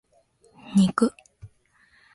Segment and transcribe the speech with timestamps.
[0.75, 1.11] 肉